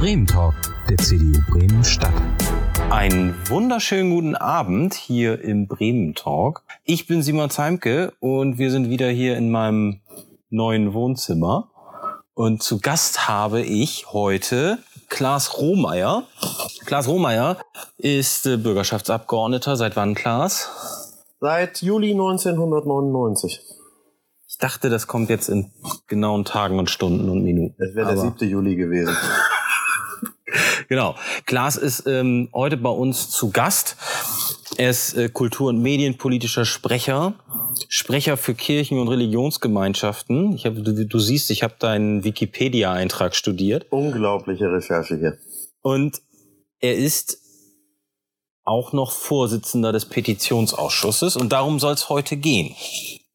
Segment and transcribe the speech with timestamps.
[0.00, 0.54] Bremen Talk
[0.88, 2.14] der CDU Bremen Stadt.
[2.88, 6.62] Einen wunderschönen guten Abend hier im Bremen Talk.
[6.84, 10.00] Ich bin Simon Zeimke und wir sind wieder hier in meinem
[10.48, 11.68] neuen Wohnzimmer.
[12.32, 14.78] Und zu Gast habe ich heute
[15.10, 16.22] Klaas Rohmeier.
[16.86, 17.58] Klaas Rohmeier
[17.98, 19.76] ist äh, Bürgerschaftsabgeordneter.
[19.76, 21.18] Seit wann, Klaas?
[21.40, 23.60] Seit Juli 1999.
[24.48, 25.72] Ich dachte, das kommt jetzt in
[26.06, 27.74] genauen Tagen und Stunden und Minuten.
[27.82, 28.48] Es wäre der 7.
[28.48, 29.14] Juli gewesen.
[30.90, 31.14] Genau.
[31.46, 33.96] Klaas ist ähm, heute bei uns zu Gast.
[34.76, 37.34] Er ist äh, Kultur- und Medienpolitischer Sprecher,
[37.88, 40.52] Sprecher für Kirchen- und Religionsgemeinschaften.
[40.52, 43.86] Ich hab, du, du siehst, ich habe deinen Wikipedia-Eintrag studiert.
[43.90, 45.38] Unglaubliche Recherche hier.
[45.80, 46.20] Und
[46.80, 47.38] er ist
[48.64, 52.74] auch noch Vorsitzender des Petitionsausschusses und darum soll es heute gehen.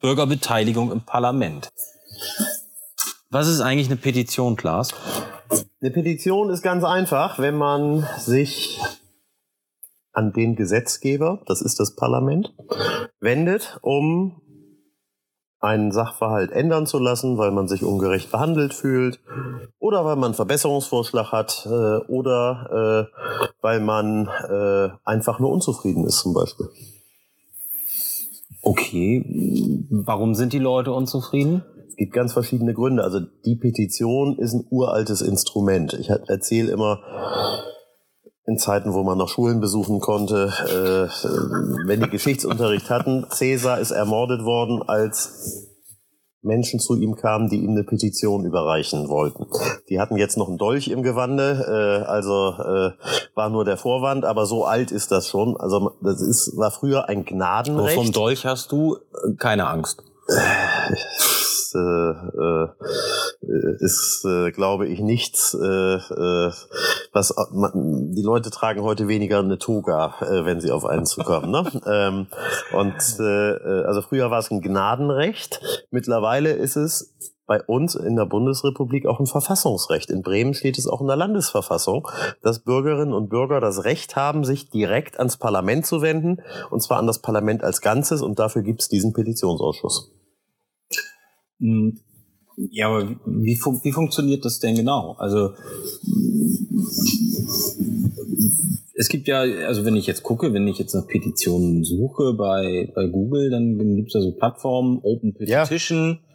[0.02, 1.70] Bürgerbeteiligung im Parlament.
[3.36, 4.94] Was ist eigentlich eine Petition, Klaas?
[5.82, 8.80] Eine Petition ist ganz einfach, wenn man sich
[10.14, 12.54] an den Gesetzgeber, das ist das Parlament,
[13.20, 14.42] wendet, um
[15.60, 19.20] einen Sachverhalt ändern zu lassen, weil man sich ungerecht behandelt fühlt
[19.80, 21.70] oder weil man einen Verbesserungsvorschlag hat äh,
[22.08, 26.70] oder äh, weil man äh, einfach nur unzufrieden ist zum Beispiel.
[28.62, 31.66] Okay, warum sind die Leute unzufrieden?
[31.96, 33.04] Es gibt ganz verschiedene Gründe.
[33.06, 35.94] Also die Petition ist ein uraltes Instrument.
[35.94, 37.00] Ich erzähle immer,
[38.46, 43.92] in Zeiten, wo man noch Schulen besuchen konnte, äh, wenn die Geschichtsunterricht hatten, Cäsar ist
[43.92, 45.72] ermordet worden, als
[46.42, 49.48] Menschen zu ihm kamen, die ihm eine Petition überreichen wollten.
[49.90, 52.92] Die hatten jetzt noch einen Dolch im Gewande, äh, also äh,
[53.36, 55.56] war nur der Vorwand, aber so alt ist das schon.
[55.56, 57.98] Also das ist, war früher ein Gnadenrecht.
[57.98, 60.04] Aber vom Dolch hast du äh, keine Angst.
[61.76, 62.68] Äh, äh,
[63.80, 66.52] ist, äh, glaube ich, nichts, äh, äh,
[67.12, 71.52] was man, die Leute tragen heute weniger eine Toga, äh, wenn sie auf einen zukommen.
[71.52, 71.64] Ne?
[71.86, 72.28] ähm,
[72.74, 75.62] und äh, also früher war es ein Gnadenrecht,
[75.92, 77.14] mittlerweile ist es
[77.48, 80.10] bei uns in der Bundesrepublik auch ein Verfassungsrecht.
[80.10, 82.08] In Bremen steht es auch in der Landesverfassung,
[82.42, 86.98] dass Bürgerinnen und Bürger das Recht haben, sich direkt ans Parlament zu wenden, und zwar
[86.98, 90.15] an das Parlament als Ganzes, und dafür gibt es diesen Petitionsausschuss.
[91.60, 92.00] Hm,
[92.58, 95.16] ja, aber wie, fun wie funktioniert das denn genau?
[95.18, 95.54] Also
[98.96, 102.92] es gibt ja, also wenn ich jetzt gucke, wenn ich jetzt nach Petitionen suche bei,
[102.96, 106.20] bei Google, dann gibt es ja so Plattformen, Open Petition.
[106.22, 106.26] Ja.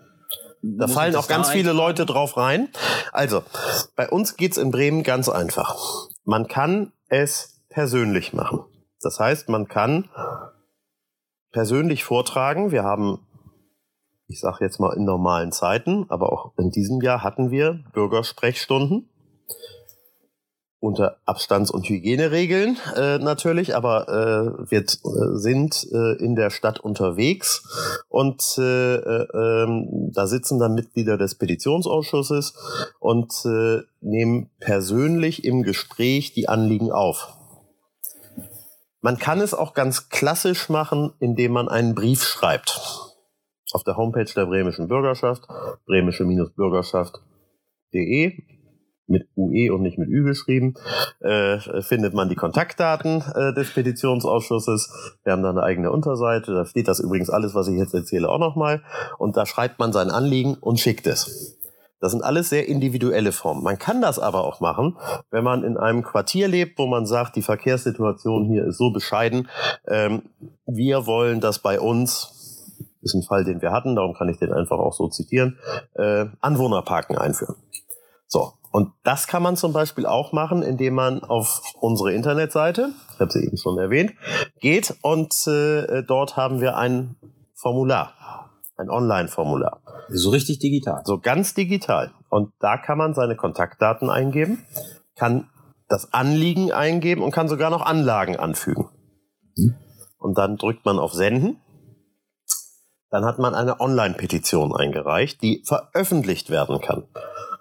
[0.63, 2.69] Da fallen auch ganz viele Leute drauf rein.
[3.13, 3.43] Also,
[3.97, 5.75] bei uns geht's in Bremen ganz einfach.
[6.25, 8.61] Man kann es persönlich machen.
[9.01, 10.11] Das heißt, man kann
[11.51, 12.73] persönlich vortragen.
[12.73, 13.21] Wir haben
[14.31, 19.09] ich sage jetzt mal in normalen Zeiten, aber auch in diesem Jahr hatten wir Bürgersprechstunden
[20.79, 24.85] unter Abstands- und Hygieneregeln äh, natürlich, aber äh, wir äh,
[25.35, 31.35] sind äh, in der Stadt unterwegs und äh, äh, ähm, da sitzen dann Mitglieder des
[31.35, 32.55] Petitionsausschusses
[32.99, 37.37] und äh, nehmen persönlich im Gespräch die Anliegen auf.
[39.03, 43.10] Man kann es auch ganz klassisch machen, indem man einen Brief schreibt
[43.75, 45.47] auf der Homepage der Bremischen Bürgerschaft,
[45.87, 48.33] bremische-bürgerschaft.de
[49.11, 50.75] mit UE und nicht mit Ü geschrieben,
[51.21, 55.19] äh, findet man die Kontaktdaten äh, des Petitionsausschusses.
[55.25, 58.29] Wir haben da eine eigene Unterseite, da steht das übrigens alles, was ich jetzt erzähle,
[58.29, 58.83] auch nochmal.
[59.19, 61.59] Und da schreibt man sein Anliegen und schickt es.
[62.01, 63.63] Das sind alles sehr individuelle Formen.
[63.63, 64.97] Man kann das aber auch machen,
[65.31, 69.49] wenn man in einem Quartier lebt, wo man sagt, die Verkehrssituation hier ist so bescheiden,
[69.87, 70.23] ähm,
[70.67, 72.40] wir wollen, dass bei uns
[73.03, 75.59] ist ein Fall, den wir hatten, darum kann ich den einfach auch so zitieren,
[75.95, 77.57] äh, Anwohnerparken einführen.
[78.27, 83.21] So, und das kann man zum Beispiel auch machen, indem man auf unsere Internetseite, ich
[83.21, 84.13] habe sie eben schon erwähnt,
[84.61, 87.17] geht und äh, dort haben wir ein
[87.55, 89.83] Formular, ein Online-Formular.
[90.09, 91.03] So richtig digital.
[91.05, 92.13] So ganz digital.
[92.29, 94.65] Und da kann man seine Kontaktdaten eingeben,
[95.17, 95.49] kann
[95.89, 98.89] das Anliegen eingeben und kann sogar noch Anlagen anfügen.
[99.57, 99.75] Mhm.
[100.19, 101.57] Und dann drückt man auf Senden
[103.11, 107.05] dann hat man eine Online-Petition eingereicht, die veröffentlicht werden kann.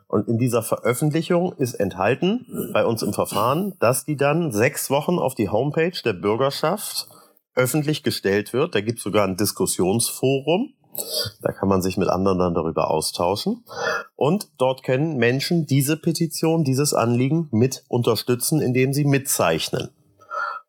[0.07, 5.19] Und in dieser Veröffentlichung ist enthalten bei uns im Verfahren, dass die dann sechs Wochen
[5.19, 7.07] auf die Homepage der Bürgerschaft
[7.55, 8.73] öffentlich gestellt wird.
[8.73, 10.73] Da gibt es sogar ein Diskussionsforum.
[11.41, 13.63] Da kann man sich mit anderen dann darüber austauschen.
[14.15, 19.89] Und dort können Menschen diese Petition, dieses Anliegen mit unterstützen, indem sie mitzeichnen.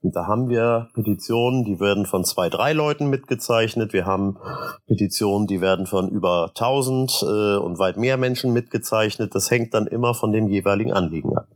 [0.03, 3.93] Und da haben wir Petitionen, die werden von zwei, drei Leuten mitgezeichnet.
[3.93, 4.39] Wir haben
[4.87, 9.35] Petitionen, die werden von über 1000 äh, und weit mehr Menschen mitgezeichnet.
[9.35, 11.49] Das hängt dann immer von dem jeweiligen Anliegen ab.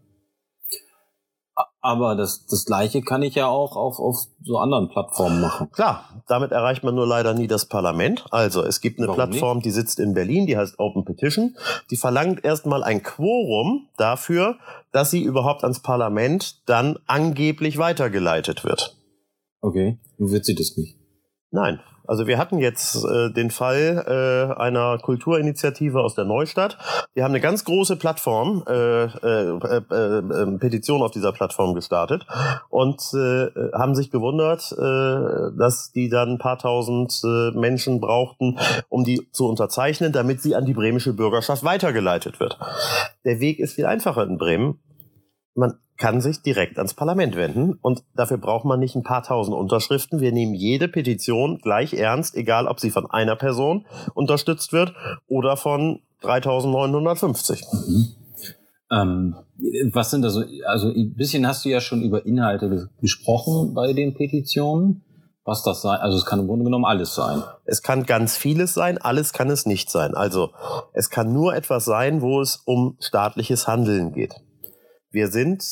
[1.85, 5.71] Aber das, das gleiche kann ich ja auch auf, auf so anderen Plattformen machen.
[5.71, 8.25] Klar, damit erreicht man nur leider nie das Parlament.
[8.31, 11.59] Also es gibt eine Warum Plattform, die sitzt in Berlin, die heißt Open Petition.
[11.91, 14.57] Die verlangt erstmal ein Quorum dafür,
[14.93, 18.97] dass sie überhaupt ans Parlament dann angeblich weitergeleitet wird.
[19.61, 19.99] Okay.
[20.17, 20.97] Nun wird sie das nicht.
[21.51, 21.81] Nein.
[22.07, 26.77] Also wir hatten jetzt äh, den Fall äh, einer Kulturinitiative aus der Neustadt.
[27.17, 32.27] Die haben eine ganz große Plattform, äh, äh, äh, äh, Petition auf dieser Plattform gestartet
[32.69, 38.59] und äh, haben sich gewundert, äh, dass die dann ein paar tausend äh, Menschen brauchten,
[38.89, 42.59] um die zu unterzeichnen, damit sie an die bremische Bürgerschaft weitergeleitet wird.
[43.25, 44.79] Der Weg ist viel einfacher in Bremen.
[45.55, 49.57] Man kann sich direkt ans Parlament wenden und dafür braucht man nicht ein paar tausend
[49.57, 50.21] Unterschriften.
[50.21, 54.93] Wir nehmen jede Petition gleich ernst, egal ob sie von einer Person unterstützt wird
[55.29, 57.65] oder von 3950.
[58.91, 59.37] Ähm,
[59.93, 63.73] was sind da so, also ein bisschen hast du ja schon über Inhalte ges- gesprochen
[63.75, 65.03] bei den Petitionen.
[65.47, 67.43] Was das sein, also es kann im Grunde genommen alles sein.
[67.67, 70.15] Es kann ganz vieles sein, alles kann es nicht sein.
[70.15, 70.51] Also
[70.95, 74.37] es kann nur etwas sein, wo es um staatliches Handeln geht.
[75.15, 75.65] Wir sind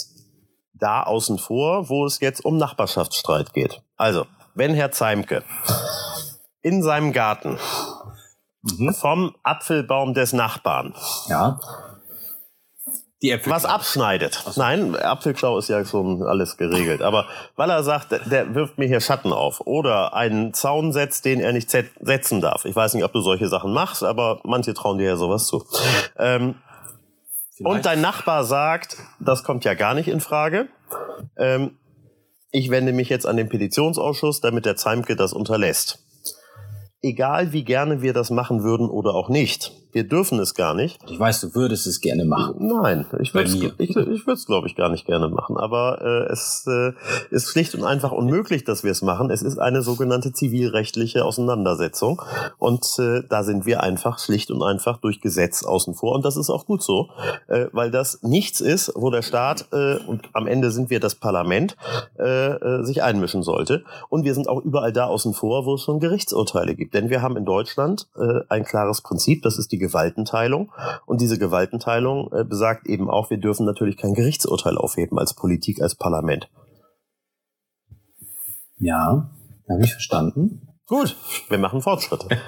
[0.72, 3.82] da außen vor, wo es jetzt um Nachbarschaftsstreit geht.
[3.96, 4.24] Also,
[4.54, 5.42] wenn Herr Zeimke
[6.62, 7.58] in seinem Garten
[8.62, 8.94] Mhm.
[8.94, 10.94] vom Apfelbaum des Nachbarn
[11.28, 11.58] Ja.
[13.20, 13.52] Die Äpfel.
[13.52, 14.42] was abschneidet.
[14.56, 17.02] Nein, Apfelklau ist ja schon alles geregelt.
[17.02, 21.40] Aber weil er sagt, der- wirft mir hier Schatten auf oder einen Zaun setzt, den
[21.40, 22.64] er nicht set- setzen darf.
[22.64, 25.64] Ich weiß nicht, ob du solche Sachen machst, aber manche trauen dir ja sowas zu.
[26.16, 26.56] Ähm,
[27.64, 30.68] und dein Nachbar sagt, das kommt ja gar nicht in Frage.
[31.36, 31.78] Ähm,
[32.50, 36.04] ich wende mich jetzt an den Petitionsausschuss, damit der Zeimke das unterlässt.
[37.00, 40.98] Egal wie gerne wir das machen würden oder auch nicht, wir dürfen es gar nicht.
[41.08, 42.54] Ich weiß, du würdest es gerne machen.
[42.58, 43.72] Nein, ich würde mir.
[43.76, 45.58] ich, ich würde es, glaube ich, gar nicht gerne machen.
[45.58, 46.92] Aber äh, es äh,
[47.30, 49.30] ist schlicht und einfach unmöglich, dass wir es machen.
[49.30, 52.22] Es ist eine sogenannte zivilrechtliche Auseinandersetzung.
[52.56, 56.14] Und äh, da sind wir einfach schlicht und einfach durch Gesetz außen vor.
[56.14, 57.10] Und das ist auch gut so,
[57.48, 61.16] äh, weil das nichts ist, wo der Staat, äh, und am Ende sind wir das
[61.16, 61.76] Parlament,
[62.18, 63.84] äh, äh, sich einmischen sollte.
[64.08, 66.94] Und wir sind auch überall da außen vor, wo es schon Gerichtsurteile gibt.
[66.94, 70.72] Denn wir haben in Deutschland äh, ein klares Prinzip, das ist die Gewaltenteilung.
[71.04, 75.82] Und diese Gewaltenteilung äh, besagt eben auch, wir dürfen natürlich kein Gerichtsurteil aufheben als Politik,
[75.82, 76.48] als Parlament.
[78.78, 79.30] Ja,
[79.68, 80.68] habe ich verstanden.
[80.86, 81.16] Gut,
[81.48, 82.28] wir machen Fortschritte.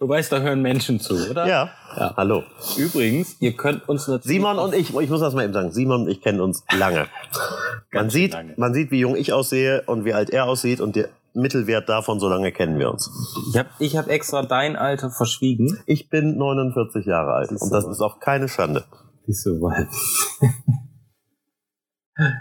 [0.00, 1.44] Du weißt, da hören Menschen zu, oder?
[1.48, 1.70] ja.
[1.96, 2.14] Ja.
[2.16, 2.44] hallo.
[2.76, 4.36] Übrigens, ihr könnt uns natürlich.
[4.36, 7.06] Simon und ich, ich muss das mal eben sagen, Simon und ich kennen uns lange.
[7.92, 8.54] Man sieht, lange.
[8.58, 11.08] man sieht, wie jung ich aussehe und wie alt er aussieht und der
[11.38, 13.10] Mittelwert davon, so lange kennen wir uns.
[13.50, 15.78] Ich habe ich hab extra dein Alter verschwiegen.
[15.86, 18.84] Ich bin 49 Jahre alt Siehst und das ist auch keine Schande.
[19.26, 19.88] Siehst du, weil.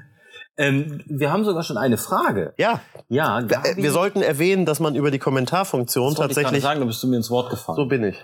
[0.58, 2.54] ähm, wir haben sogar schon eine Frage.
[2.58, 6.36] Ja, Ja, äh, Gabi, wir sollten erwähnen, dass man über die Kommentarfunktion das wollte ich
[6.36, 6.64] tatsächlich.
[6.64, 7.76] sagen, da bist du mir ins Wort gefallen.
[7.76, 8.18] So bin ich.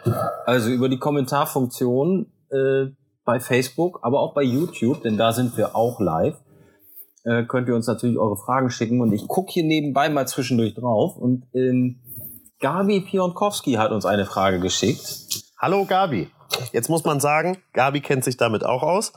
[0.46, 2.88] Also über die Kommentarfunktion äh,
[3.26, 6.36] bei Facebook, aber auch bei YouTube, denn da sind wir auch live,
[7.24, 9.02] äh, könnt ihr uns natürlich eure Fragen schicken.
[9.02, 11.18] Und ich gucke hier nebenbei mal zwischendurch drauf.
[11.18, 12.00] Und ähm,
[12.60, 15.44] Gabi Pionkowski hat uns eine Frage geschickt.
[15.60, 16.30] Hallo Gabi.
[16.72, 19.12] Jetzt muss man sagen, Gabi kennt sich damit auch aus,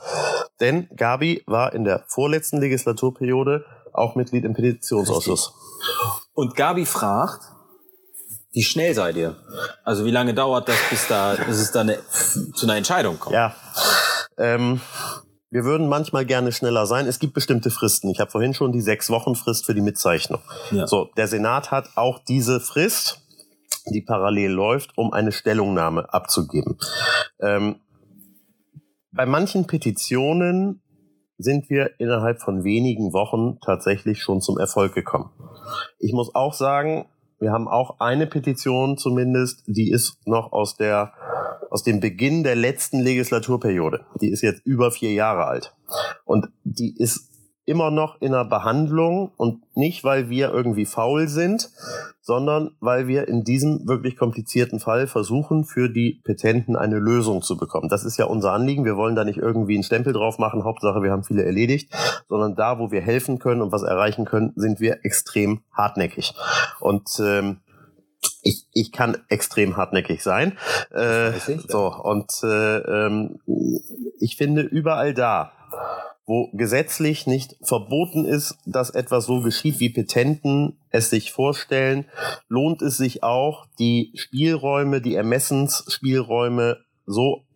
[0.59, 5.53] denn Gabi war in der vorletzten Legislaturperiode auch Mitglied im Petitionsausschuss.
[6.33, 7.41] Und Gabi fragt,
[8.51, 9.35] wie schnell seid ihr?
[9.83, 13.35] Also wie lange dauert das, bis da, bis es da eine, zu einer Entscheidung kommt?
[13.35, 13.55] Ja.
[14.37, 14.81] Ähm,
[15.49, 17.07] wir würden manchmal gerne schneller sein.
[17.07, 18.09] Es gibt bestimmte Fristen.
[18.09, 20.41] Ich habe vorhin schon die sechs Wochen Frist für die Mitzeichnung.
[20.71, 20.87] Ja.
[20.87, 23.21] So, der Senat hat auch diese Frist,
[23.89, 26.77] die parallel läuft, um eine Stellungnahme abzugeben.
[27.39, 27.77] Ähm,
[29.11, 30.81] bei manchen Petitionen
[31.37, 35.31] sind wir innerhalb von wenigen Wochen tatsächlich schon zum Erfolg gekommen.
[35.99, 37.05] Ich muss auch sagen,
[37.39, 41.13] wir haben auch eine Petition zumindest, die ist noch aus der
[41.69, 44.05] aus dem Beginn der letzten Legislaturperiode.
[44.21, 45.75] Die ist jetzt über vier Jahre alt.
[46.25, 47.29] Und die ist
[47.67, 51.69] immer noch in der Behandlung und nicht, weil wir irgendwie faul sind,
[52.21, 57.57] sondern weil wir in diesem wirklich komplizierten Fall versuchen, für die Petenten eine Lösung zu
[57.57, 57.89] bekommen.
[57.89, 58.85] Das ist ja unser Anliegen.
[58.85, 61.93] Wir wollen da nicht irgendwie einen Stempel drauf machen, Hauptsache wir haben viele erledigt,
[62.29, 66.35] sondern da, wo wir helfen können und was erreichen können, sind wir extrem hartnäckig.
[66.79, 67.57] Und ähm,
[68.47, 70.57] ich, ich kann extrem hartnäckig sein.
[70.93, 73.39] Äh, ich, so, und äh, ähm,
[74.19, 75.51] ich finde überall da,
[76.25, 82.05] wo gesetzlich nicht verboten ist, dass etwas so geschieht, wie Petenten es sich vorstellen,
[82.47, 87.46] lohnt es sich auch, die Spielräume, die Ermessensspielräume so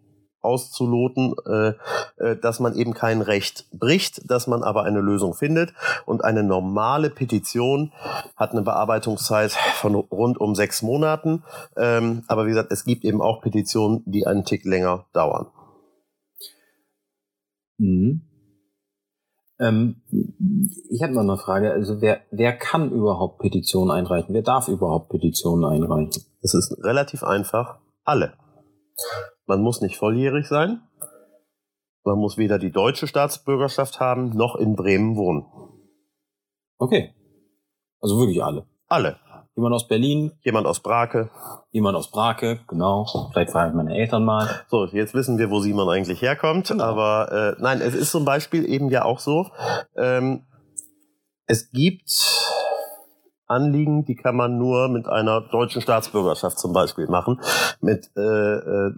[0.41, 1.73] auszuloten, äh,
[2.17, 5.73] äh, dass man eben kein Recht bricht, dass man aber eine Lösung findet.
[6.05, 7.91] Und eine normale Petition
[8.35, 11.43] hat eine Bearbeitungszeit von rund um sechs Monaten.
[11.77, 15.47] Ähm, aber wie gesagt, es gibt eben auch Petitionen, die einen Tick länger dauern.
[17.77, 18.21] Mhm.
[19.59, 20.01] Ähm,
[20.89, 21.71] ich habe noch eine Frage.
[21.71, 24.33] Also wer, wer kann überhaupt Petitionen einreichen?
[24.33, 26.23] Wer darf überhaupt Petitionen einreichen?
[26.41, 27.77] Es ist relativ einfach.
[28.03, 28.33] Alle.
[29.45, 30.81] Man muss nicht volljährig sein.
[32.03, 35.45] Man muss weder die deutsche Staatsbürgerschaft haben, noch in Bremen wohnen.
[36.77, 37.13] Okay.
[37.99, 38.65] Also wirklich alle.
[38.87, 39.17] Alle.
[39.55, 41.29] Jemand aus Berlin, Jemand aus Brake.
[41.71, 43.05] jemand aus Brake, genau.
[43.31, 44.47] Vielleicht fragen meine Eltern mal.
[44.69, 46.69] So, jetzt wissen wir, wo Simon eigentlich herkommt.
[46.69, 46.83] Genau.
[46.85, 49.47] Aber äh, nein, es ist zum Beispiel eben ja auch so,
[49.97, 50.45] ähm,
[51.47, 52.09] es gibt
[53.51, 57.39] Anliegen, die kann man nur mit einer deutschen Staatsbürgerschaft zum Beispiel machen.
[57.81, 58.91] Mit äh, äh,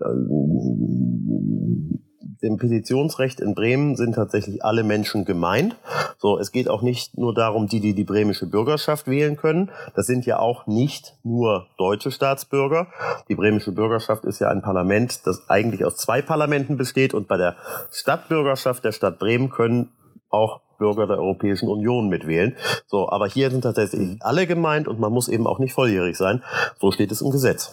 [2.43, 5.75] dem Petitionsrecht in Bremen sind tatsächlich alle Menschen gemeint.
[6.17, 9.71] So, es geht auch nicht nur darum, die, die die bremische Bürgerschaft wählen können.
[9.95, 12.87] Das sind ja auch nicht nur deutsche Staatsbürger.
[13.29, 17.13] Die bremische Bürgerschaft ist ja ein Parlament, das eigentlich aus zwei Parlamenten besteht.
[17.13, 17.55] Und bei der
[17.91, 19.89] Stadtbürgerschaft der Stadt Bremen können
[20.29, 22.55] auch Bürger der Europäischen Union mitwählen.
[22.87, 26.43] So, aber hier sind tatsächlich alle gemeint und man muss eben auch nicht volljährig sein.
[26.79, 27.71] So steht es im Gesetz.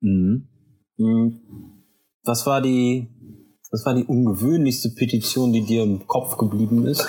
[0.00, 0.48] Mhm.
[0.96, 1.40] Mhm.
[2.24, 3.08] Was war die,
[3.70, 7.06] was war die ungewöhnlichste Petition, die dir im Kopf geblieben ist?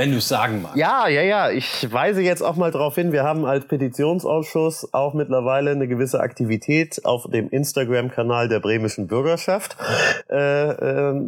[0.00, 0.78] Wenn du es sagen magst.
[0.78, 1.50] Ja, ja, ja.
[1.50, 6.20] Ich weise jetzt auch mal darauf hin, wir haben als Petitionsausschuss auch mittlerweile eine gewisse
[6.20, 9.76] Aktivität auf dem Instagram-Kanal der bremischen Bürgerschaft
[10.30, 11.20] äh, äh,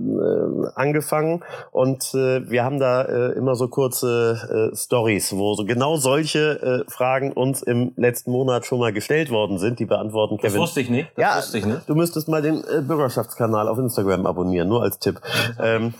[0.74, 1.44] angefangen.
[1.70, 6.84] Und äh, wir haben da äh, immer so kurze äh, Stories, wo so genau solche
[6.86, 9.80] äh, Fragen uns im letzten Monat schon mal gestellt worden sind.
[9.80, 10.62] Die beantworten Das Kevin.
[10.62, 11.10] wusste ich nicht.
[11.16, 11.86] Das ja, wusste ich nicht.
[11.86, 15.20] du müsstest mal den Bürgerschaftskanal auf Instagram abonnieren, nur als Tipp.
[15.60, 15.92] Ähm,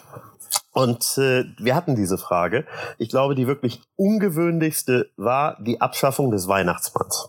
[0.73, 2.67] und äh, wir hatten diese Frage.
[2.99, 7.29] Ich glaube, die wirklich ungewöhnlichste war die Abschaffung des Weihnachtsmanns.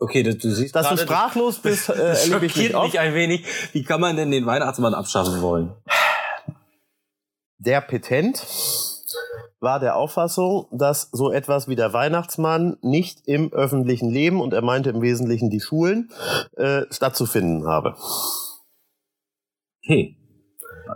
[0.00, 3.44] Okay, du siehst Dass du gerade, sprachlos bist, äh, das schockiert mich ein wenig.
[3.72, 5.72] Wie kann man denn den Weihnachtsmann abschaffen wollen?
[7.58, 8.46] Der Petent
[9.60, 14.62] war der Auffassung, dass so etwas wie der Weihnachtsmann nicht im öffentlichen Leben, und er
[14.62, 16.12] meinte im Wesentlichen die Schulen,
[16.56, 17.96] äh, stattzufinden habe.
[19.88, 20.16] Okay.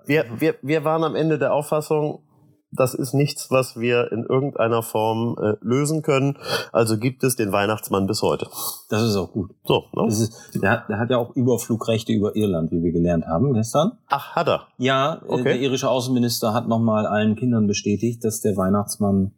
[0.07, 2.23] Wir, wir, wir waren am Ende der Auffassung,
[2.71, 6.39] das ist nichts, was wir in irgendeiner Form äh, lösen können.
[6.73, 8.49] Also gibt es den Weihnachtsmann bis heute.
[8.91, 9.51] Das ist auch gut.
[9.65, 10.05] So, ne?
[10.07, 13.53] Das ist, der, hat, der hat ja auch Überflugrechte über Irland, wie wir gelernt haben
[13.55, 13.93] gestern.
[14.09, 14.69] Ach, hat er.
[14.79, 15.43] Ja, äh, Okay.
[15.45, 19.33] der irische Außenminister hat nochmal allen Kindern bestätigt, dass der Weihnachtsmann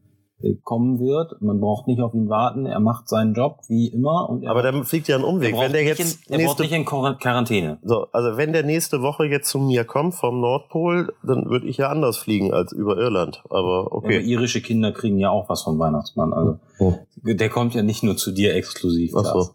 [0.62, 1.40] kommen wird.
[1.40, 2.66] Man braucht nicht auf ihn warten.
[2.66, 4.28] Er macht seinen Job wie immer.
[4.28, 5.52] Und er, Aber der fliegt ja einen er Umweg.
[5.52, 7.78] braucht Wenn der jetzt in, er braucht nächste, nicht in Quar- Quarantäne.
[7.82, 11.78] so, also wenn der nächste Woche jetzt zu mir kommt vom Nordpol, dann würde ich
[11.78, 13.42] ja anders fliegen als über Irland.
[13.48, 14.20] Aber Aber okay.
[14.20, 16.32] irische Kinder kriegen ja auch was vom Weihnachtsmann.
[16.34, 16.94] Also Oh.
[17.22, 19.12] der kommt ja nicht nur zu dir exklusiv.
[19.16, 19.50] Ach so.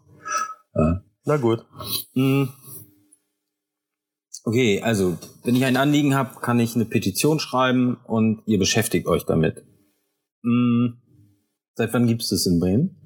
[0.74, 0.94] Äh,
[1.24, 1.64] Na gut.
[2.14, 2.48] mh.
[4.44, 9.06] Okay, also wenn ich ein Anliegen habe, kann ich eine Petition schreiben und ihr beschäftigt
[9.06, 9.64] euch damit.
[10.42, 10.94] Mh.
[11.74, 12.96] Seit wann gibt es das in Bremen?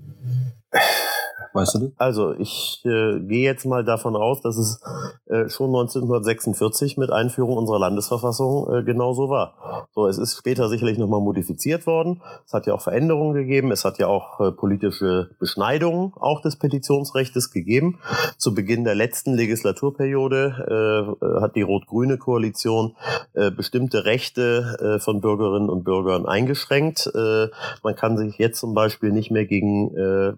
[1.54, 1.90] Weißt du das?
[1.98, 4.80] Also ich äh, gehe jetzt mal davon aus, dass es
[5.26, 9.86] äh, schon 1946 mit Einführung unserer Landesverfassung äh, genauso war.
[9.94, 12.20] So, es ist später sicherlich nochmal modifiziert worden.
[12.44, 13.70] Es hat ja auch Veränderungen gegeben.
[13.70, 18.00] Es hat ja auch äh, politische Beschneidungen auch des Petitionsrechts gegeben.
[18.36, 22.96] Zu Beginn der letzten Legislaturperiode äh, hat die rot-grüne Koalition
[23.34, 27.08] äh, bestimmte Rechte äh, von Bürgerinnen und Bürgern eingeschränkt.
[27.14, 27.48] Äh,
[27.84, 30.32] man kann sich jetzt zum Beispiel nicht mehr gegen äh,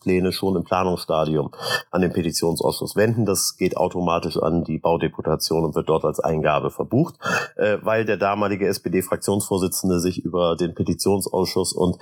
[0.00, 1.50] Bebauungspläne schon im Planungsstadium
[1.90, 3.26] an den Petitionsausschuss wenden.
[3.26, 7.16] Das geht automatisch an die Baudeputation und wird dort als Eingabe verbucht,
[7.56, 11.98] äh, weil der damalige SPD-Fraktionsvorsitzende sich über den Petitionsausschuss und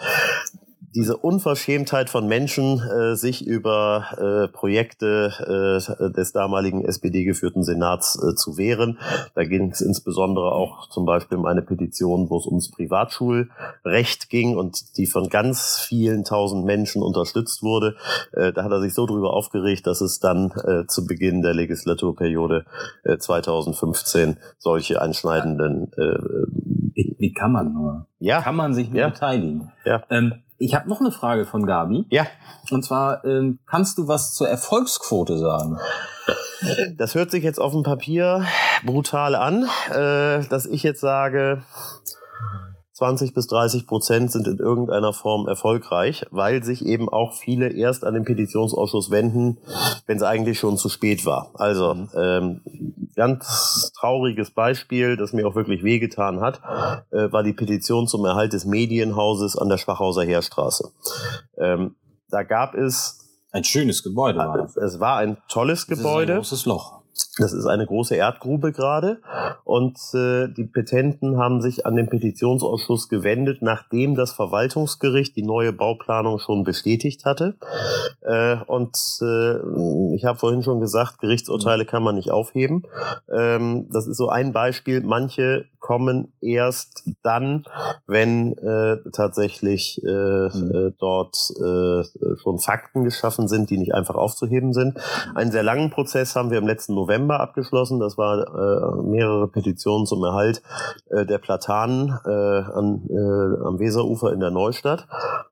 [0.95, 8.35] diese Unverschämtheit von Menschen, äh, sich über äh, Projekte äh, des damaligen SPD-geführten Senats äh,
[8.35, 8.99] zu wehren.
[9.35, 14.57] Da ging es insbesondere auch zum Beispiel um eine Petition, wo es ums Privatschulrecht ging
[14.57, 17.97] und die von ganz vielen tausend Menschen unterstützt wurde.
[18.33, 21.55] Äh, da hat er sich so drüber aufgeregt, dass es dann äh, zu Beginn der
[21.55, 22.65] Legislaturperiode
[23.05, 26.19] äh, 2015 solche einschneidenden äh,
[26.95, 28.07] Wie, wie kann man nur?
[28.19, 29.09] ja, Kann man sich nur Ja.
[29.11, 29.71] beteiligen?
[29.85, 30.03] Ja.
[30.11, 32.07] Ähm, ich habe noch eine Frage von Gabi.
[32.11, 32.27] ja,
[32.71, 35.79] Und zwar, ähm, kannst du was zur Erfolgsquote sagen?
[36.97, 38.45] Das hört sich jetzt auf dem Papier
[38.85, 41.63] brutal an, äh, dass ich jetzt sage
[42.99, 48.05] 20 bis 30 Prozent sind in irgendeiner Form erfolgreich, weil sich eben auch viele erst
[48.05, 49.59] an den Petitionsausschuss wenden,
[50.07, 51.53] wenn es eigentlich schon zu spät war.
[51.55, 52.61] Also ähm,
[53.19, 56.61] ganz trauriges Beispiel, das mir auch wirklich wehgetan hat,
[57.11, 60.93] äh, war die Petition zum Erhalt des Medienhauses an der Schwachhauser Heerstraße.
[61.59, 61.97] Ähm,
[62.31, 63.19] da gab es
[63.51, 64.39] ein schönes Gebäude.
[64.39, 64.77] War das.
[64.77, 66.37] Es war ein tolles Gebäude.
[66.37, 66.98] Das ist ein großes Loch.
[67.39, 69.21] Das ist eine große Erdgrube gerade
[69.65, 75.73] und äh, die Petenten haben sich an den Petitionsausschuss gewendet, nachdem das Verwaltungsgericht die neue
[75.73, 77.57] Bauplanung schon bestätigt hatte.
[78.23, 82.83] Äh, und äh, ich habe vorhin schon gesagt, Gerichtsurteile kann man nicht aufheben.
[83.33, 85.01] Ähm, das ist so ein Beispiel.
[85.01, 87.65] Manche kommen erst dann,
[88.07, 90.73] wenn äh, tatsächlich äh, mhm.
[90.75, 92.05] äh, dort äh,
[92.43, 94.99] schon Fakten geschaffen sind, die nicht einfach aufzuheben sind.
[95.35, 98.01] Einen sehr langen Prozess haben wir im letzten November abgeschlossen.
[98.01, 100.63] Das war äh, mehrere Petitionen zum Erhalt
[101.11, 105.07] äh, der Platanen äh, an, äh, am Weserufer in der Neustadt.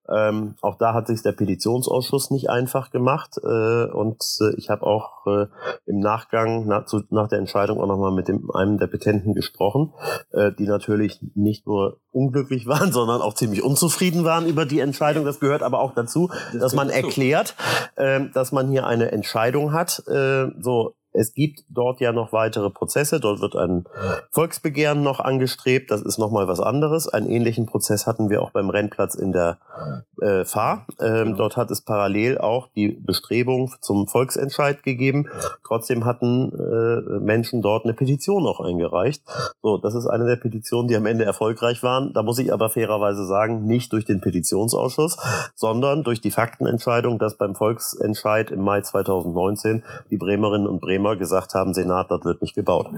[0.09, 4.87] Ähm, auch da hat sich der Petitionsausschuss nicht einfach gemacht äh, und äh, ich habe
[4.87, 5.47] auch äh,
[5.87, 9.93] im Nachgang nach, zu, nach der Entscheidung auch nochmal mit dem, einem der Petenten gesprochen,
[10.33, 15.25] äh, die natürlich nicht nur unglücklich waren, sondern auch ziemlich unzufrieden waren über die Entscheidung.
[15.25, 17.55] Das gehört aber auch dazu, das dass man erklärt,
[17.97, 20.03] äh, dass man hier eine Entscheidung hat.
[20.09, 23.21] Äh, so es gibt dort ja noch weitere Prozesse.
[23.21, 23.85] Dort wird ein
[24.31, 25.91] Volksbegehren noch angestrebt.
[25.91, 27.09] Das ist nochmal was anderes.
[27.09, 29.59] Einen ähnlichen Prozess hatten wir auch beim Rennplatz in der
[30.21, 30.87] äh, Fahr.
[31.01, 31.37] Ähm, genau.
[31.39, 35.29] Dort hat es parallel auch die Bestrebung zum Volksentscheid gegeben.
[35.67, 39.23] Trotzdem hatten äh, Menschen dort eine Petition auch eingereicht.
[39.63, 42.13] So, das ist eine der Petitionen, die am Ende erfolgreich waren.
[42.13, 45.17] Da muss ich aber fairerweise sagen, nicht durch den Petitionsausschuss,
[45.55, 51.17] sondern durch die Faktenentscheidung, dass beim Volksentscheid im Mai 2019 die Bremerinnen und Bremer immer
[51.17, 52.89] gesagt haben, Senat, das wird nicht gebaut.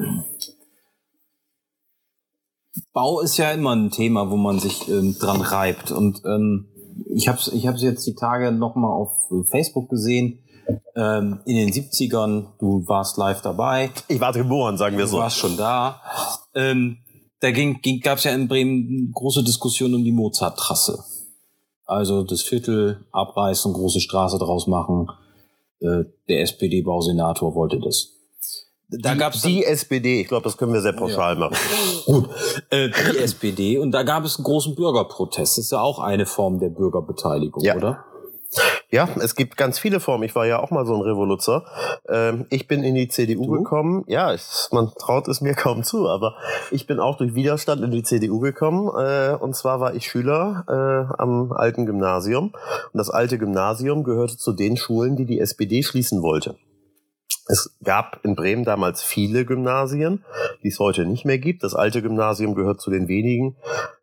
[2.93, 5.91] Bau ist ja immer ein Thema, wo man sich ähm, dran reibt.
[5.91, 6.69] Und ähm,
[7.15, 9.11] ich habe es ich hab's jetzt die Tage nochmal auf
[9.51, 10.41] Facebook gesehen.
[10.97, 13.91] Ähm, in den 70ern, du warst live dabei.
[14.09, 15.17] Ich war geboren, sagen wir so.
[15.17, 16.01] Du warst schon da.
[16.55, 16.99] Ähm,
[17.41, 20.99] da ging, ging, gab es ja in Bremen große Diskussionen um die Mozart-Trasse.
[21.85, 25.09] Also das Viertel abreißen, große Straße draus machen
[25.81, 28.15] äh, der SPD-Bausenator wollte das.
[28.91, 31.41] Da die, gab's die SPD, ich glaube, das können wir sehr pauschal ja.
[31.41, 31.57] machen.
[32.07, 32.29] Gut,
[32.71, 35.59] äh, die SPD und da gab es einen großen Bürgerprotest.
[35.59, 37.77] Das ist ja auch eine Form der Bürgerbeteiligung, ja.
[37.77, 38.05] oder?
[38.91, 40.25] Ja, es gibt ganz viele Formen.
[40.25, 41.65] Ich war ja auch mal so ein Revoluzer.
[42.09, 43.63] Ähm, ich bin in die CDU du?
[43.63, 44.05] gekommen.
[44.07, 46.37] Ja, ich, man traut es mir kaum zu, aber
[46.71, 48.89] ich bin auch durch Widerstand in die CDU gekommen.
[48.99, 52.53] Äh, und zwar war ich Schüler äh, am alten Gymnasium.
[52.93, 56.57] Und das alte Gymnasium gehörte zu den Schulen, die die SPD schließen wollte.
[57.51, 60.23] Es gab in Bremen damals viele Gymnasien,
[60.63, 61.65] die es heute nicht mehr gibt.
[61.65, 63.57] Das alte Gymnasium gehört zu den wenigen,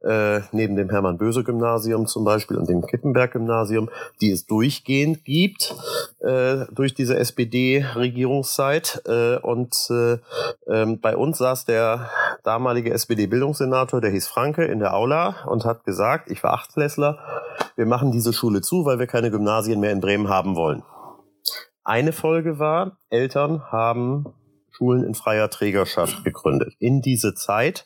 [0.03, 5.75] äh, neben dem Hermann-Böse-Gymnasium zum Beispiel und dem Kippenberg-Gymnasium, die es durchgehend gibt
[6.21, 9.03] äh, durch diese SPD-Regierungszeit.
[9.05, 10.13] Äh, und äh,
[10.65, 12.09] äh, bei uns saß der
[12.43, 17.19] damalige SPD-Bildungssenator, der hieß Franke, in der Aula und hat gesagt, ich war Achtklässler,
[17.75, 20.81] wir machen diese Schule zu, weil wir keine Gymnasien mehr in Bremen haben wollen.
[21.85, 24.33] Eine Folge war, Eltern haben
[24.71, 26.73] Schulen in freier Trägerschaft gegründet.
[26.79, 27.85] In diese Zeit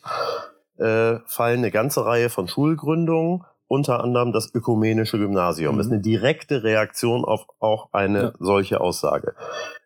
[0.77, 5.75] äh, fallen eine ganze Reihe von Schulgründungen, unter anderem das ökumenische Gymnasium.
[5.75, 5.77] Mhm.
[5.77, 8.33] Das ist eine direkte Reaktion auf auch eine ja.
[8.39, 9.35] solche Aussage.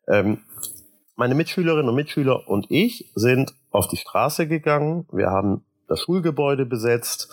[0.07, 0.43] Ähm,
[1.15, 5.07] meine Mitschülerinnen und Mitschüler und ich sind auf die Straße gegangen.
[5.11, 7.29] Wir haben das Schulgebäude besetzt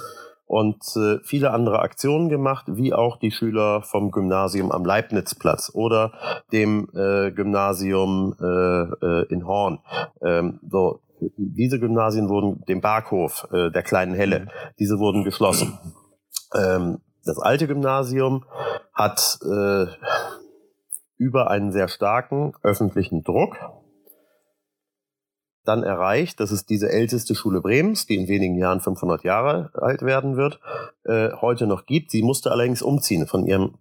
[0.51, 6.13] und äh, viele andere Aktionen gemacht, wie auch die Schüler vom Gymnasium am Leibnizplatz oder
[6.53, 9.79] dem äh, Gymnasium äh, äh, in Horn.
[10.21, 11.03] Ähm, so,
[11.37, 14.49] diese Gymnasien wurden, dem Barkhof äh, der kleinen Helle,
[14.81, 15.79] diese wurden geschlossen.
[16.53, 18.45] Ähm, das alte Gymnasium
[18.93, 19.87] hat äh,
[21.17, 23.57] über einen sehr starken öffentlichen Druck
[25.65, 30.03] dann erreicht, dass es diese älteste Schule Bremens, die in wenigen Jahren 500 Jahre alt
[30.03, 30.61] werden wird,
[31.05, 32.11] äh, heute noch gibt.
[32.11, 33.75] Sie musste allerdings umziehen von ihrem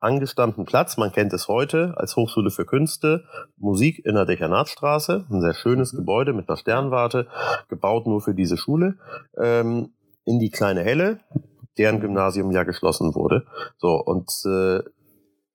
[0.00, 3.24] angestammten Platz, man kennt es heute als Hochschule für Künste,
[3.58, 5.92] Musik in der Dechernatstraße, ein sehr schönes.
[5.92, 7.28] Gebäude mit einer Sternwarte,
[7.68, 8.96] gebaut nur für diese Schule,
[9.38, 9.92] ähm,
[10.24, 11.20] in die kleine Helle,
[11.76, 13.44] deren Gymnasium ja geschlossen wurde.
[13.76, 14.80] So, und äh,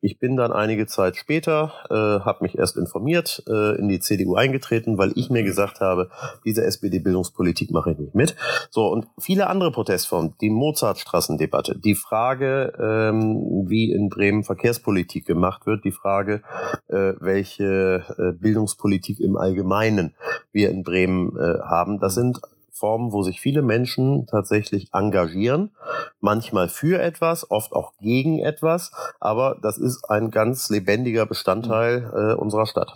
[0.06, 4.36] ich bin dann einige Zeit später, äh, habe mich erst informiert, äh, in die CDU
[4.36, 6.12] eingetreten, weil ich mir gesagt habe,
[6.46, 8.36] diese SPD-Bildungspolitik mache ich nicht mit.
[8.70, 15.66] So, und viele andere Protestformen, die Mozartstrassendebatte, die Frage, ähm, wie in Bremen Verkehrspolitik gemacht
[15.66, 16.44] wird, die Frage,
[16.88, 20.14] äh, welche äh, Bildungspolitik im Allgemeinen
[20.52, 22.42] wir in Bremen äh, haben, das sind
[22.76, 25.72] Formen, wo sich viele Menschen tatsächlich engagieren,
[26.20, 32.34] manchmal für etwas, oft auch gegen etwas, aber das ist ein ganz lebendiger Bestandteil äh,
[32.36, 32.92] unserer Stadt.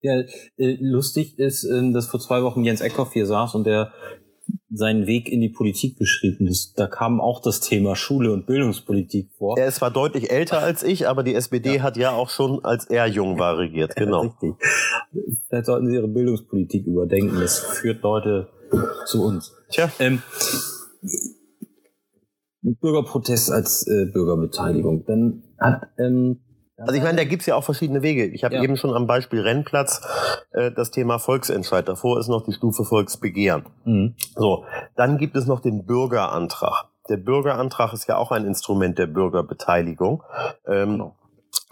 [0.00, 0.20] Ja,
[0.56, 3.92] äh, lustig ist, äh, dass vor zwei Wochen Jens Eckhoff hier saß und der
[4.70, 6.46] seinen Weg in die Politik beschrieben.
[6.46, 9.58] Das, da kam auch das Thema Schule und Bildungspolitik vor.
[9.58, 11.82] Er ist zwar deutlich älter als ich, aber die SPD ja.
[11.82, 13.94] hat ja auch schon, als er jung war, regiert.
[14.02, 14.22] Genau.
[14.22, 14.54] Richtig.
[15.48, 17.38] Vielleicht sollten Sie Ihre Bildungspolitik überdenken.
[17.38, 18.48] Das führt Leute
[19.06, 19.54] zu uns.
[19.70, 19.90] Tja.
[19.98, 20.22] Ähm,
[22.62, 25.04] Bürgerprotest als äh, Bürgerbeteiligung.
[25.04, 26.40] Dann hat ähm,
[26.78, 28.24] also ich meine, da gibt's ja auch verschiedene Wege.
[28.26, 28.62] Ich habe ja.
[28.62, 30.00] eben schon am Beispiel Rennplatz
[30.52, 31.86] äh, das Thema Volksentscheid.
[31.86, 33.66] Davor ist noch die Stufe Volksbegehren.
[33.84, 34.14] Mhm.
[34.34, 34.64] So,
[34.96, 36.88] dann gibt es noch den Bürgerantrag.
[37.08, 40.22] Der Bürgerantrag ist ja auch ein Instrument der Bürgerbeteiligung.
[40.66, 41.16] Ähm, genau.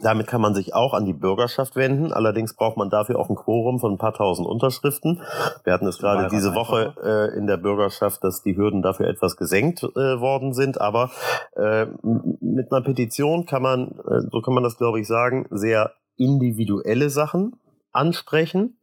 [0.03, 2.13] Damit kann man sich auch an die Bürgerschaft wenden.
[2.13, 5.21] Allerdings braucht man dafür auch ein Quorum von ein paar tausend Unterschriften.
[5.65, 9.37] Wir hatten es gerade diese Woche äh, in der Bürgerschaft, dass die Hürden dafür etwas
[9.37, 10.81] gesenkt äh, worden sind.
[10.81, 11.11] Aber
[11.55, 11.87] äh,
[12.41, 17.11] mit einer Petition kann man, äh, so kann man das glaube ich sagen, sehr individuelle
[17.11, 17.57] Sachen
[17.93, 18.77] ansprechen.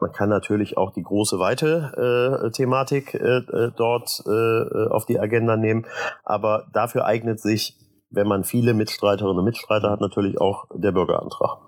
[0.00, 5.20] Man kann natürlich auch die große weite äh, Thematik äh, äh dort äh, auf die
[5.20, 5.86] Agenda nehmen,
[6.24, 7.76] aber dafür eignet sich
[8.10, 11.58] wenn man viele Mitstreiterinnen und Mitstreiter hat, natürlich auch der Bürgerantrag.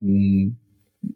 [0.00, 0.58] Hm.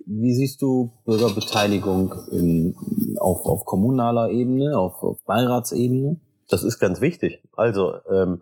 [0.07, 2.76] Wie siehst du Bürgerbeteiligung in,
[3.18, 6.20] auf, auf kommunaler Ebene, auf, auf Beiratsebene?
[6.48, 7.42] Das ist ganz wichtig.
[7.57, 8.40] Also ähm,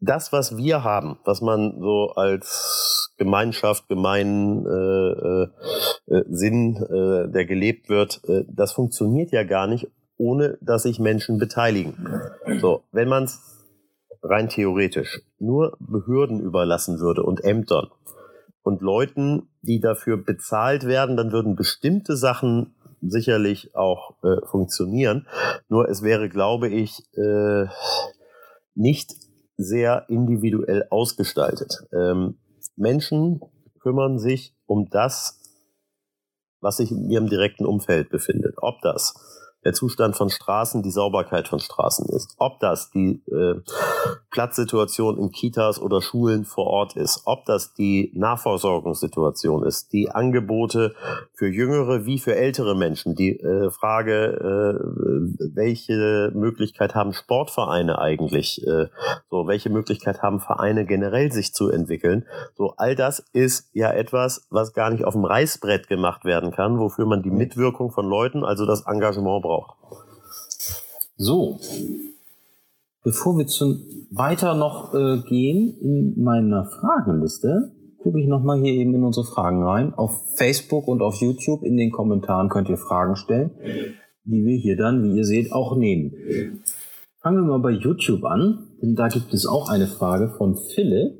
[0.00, 5.48] das, was wir haben, was man so als Gemeinschaft, gemein äh, äh,
[6.06, 9.88] äh Sinn, äh, der gelebt wird, äh, das funktioniert ja gar nicht
[10.18, 12.20] ohne dass sich Menschen beteiligen.
[12.60, 13.64] So, wenn man es
[14.22, 17.88] rein theoretisch nur Behörden überlassen würde und Ämtern
[18.62, 25.26] und Leuten, die dafür bezahlt werden, dann würden bestimmte Sachen sicherlich auch äh, funktionieren.
[25.68, 27.66] Nur es wäre, glaube ich, äh,
[28.74, 29.14] nicht
[29.56, 31.84] sehr individuell ausgestaltet.
[31.92, 32.38] Ähm,
[32.76, 33.40] Menschen
[33.80, 35.40] kümmern sich um das,
[36.60, 38.56] was sich in ihrem direkten Umfeld befindet.
[38.58, 39.14] Ob das
[39.66, 42.36] der Zustand von Straßen, die Sauberkeit von Straßen ist.
[42.38, 43.56] Ob das die äh,
[44.30, 50.94] Platzsituation in Kitas oder Schulen vor Ort ist, ob das die Nahversorgungssituation ist, die Angebote
[51.34, 58.64] für jüngere wie für ältere Menschen, die äh, Frage, äh, welche Möglichkeit haben Sportvereine eigentlich,
[58.64, 58.86] äh,
[59.30, 62.24] so welche Möglichkeit haben Vereine generell sich zu entwickeln.
[62.54, 66.78] So all das ist ja etwas, was gar nicht auf dem Reißbrett gemacht werden kann,
[66.78, 69.76] wofür man die Mitwirkung von Leuten, also das Engagement braucht auch.
[71.16, 71.58] So,
[73.02, 73.78] bevor wir zu,
[74.10, 79.62] weiter noch äh, gehen in meiner Fragenliste, gucke ich nochmal hier eben in unsere Fragen
[79.62, 79.94] rein.
[79.94, 83.50] Auf Facebook und auf YouTube in den Kommentaren könnt ihr Fragen stellen,
[84.24, 86.62] die wir hier dann, wie ihr seht, auch nehmen.
[87.20, 91.14] Fangen wir mal bei YouTube an, denn da gibt es auch eine Frage von Philipp.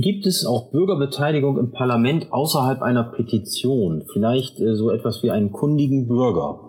[0.00, 4.04] Gibt es auch Bürgerbeteiligung im Parlament außerhalb einer Petition?
[4.12, 6.60] Vielleicht äh, so etwas wie einen kundigen Bürger?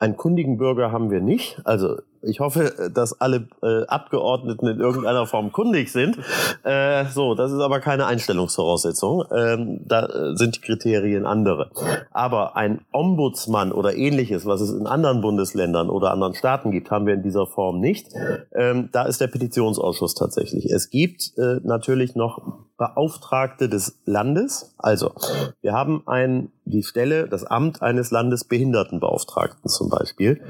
[0.00, 1.60] Einen kundigen Bürger haben wir nicht.
[1.62, 6.18] Also ich hoffe, dass alle äh, Abgeordneten in irgendeiner Form kundig sind.
[6.62, 9.24] Äh, so, das ist aber keine Einstellungsvoraussetzung.
[9.34, 11.70] Ähm, da äh, sind die Kriterien andere.
[12.12, 17.06] Aber ein Ombudsmann oder ähnliches, was es in anderen Bundesländern oder anderen Staaten gibt, haben
[17.06, 18.08] wir in dieser Form nicht.
[18.54, 20.66] Ähm, da ist der Petitionsausschuss tatsächlich.
[20.66, 22.40] Es gibt äh, natürlich noch
[22.82, 24.74] Beauftragte des Landes.
[24.76, 25.12] Also,
[25.60, 30.40] wir haben ein, die Stelle, das Amt eines Landesbehindertenbeauftragten zum Beispiel.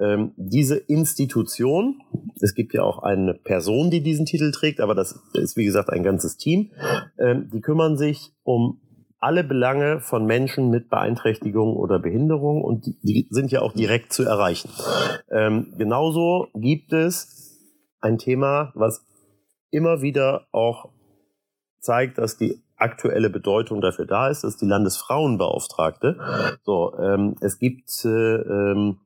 [0.00, 1.19] Ähm, diese Institution,
[2.40, 5.90] es gibt ja auch eine Person, die diesen Titel trägt, aber das ist wie gesagt
[5.90, 6.70] ein ganzes Team,
[7.18, 8.80] ähm, die kümmern sich um
[9.18, 14.12] alle Belange von Menschen mit Beeinträchtigung oder Behinderung und die, die sind ja auch direkt
[14.12, 14.70] zu erreichen.
[15.30, 17.58] Ähm, genauso gibt es
[18.00, 19.04] ein Thema, was
[19.70, 20.90] immer wieder auch
[21.80, 26.18] zeigt, dass die aktuelle Bedeutung dafür da ist, dass die Landesfrauenbeauftragte.
[26.62, 29.00] So, ähm, es gibt äh, ähm,